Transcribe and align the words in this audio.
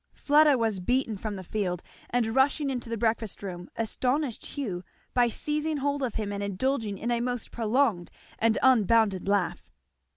Fleda 0.15 0.57
was 0.57 0.79
beaten 0.79 1.15
from 1.15 1.35
the 1.35 1.43
field, 1.43 1.83
and 2.09 2.33
rushing 2.35 2.71
into 2.71 2.89
the 2.89 2.97
breakfast 2.97 3.43
room 3.43 3.69
astonished 3.75 4.43
Hugh 4.47 4.83
by 5.13 5.27
seizing 5.29 5.77
hold 5.77 6.01
of 6.01 6.15
him 6.15 6.33
and 6.33 6.41
indulging 6.41 6.97
in 6.97 7.11
a 7.11 7.21
most 7.21 7.51
prolonged 7.51 8.09
and 8.39 8.57
unbounded 8.63 9.27
laugh. 9.27 9.69